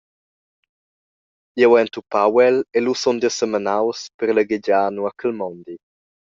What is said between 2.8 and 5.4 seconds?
lu sundel semenaus per laghegiar nua ch’el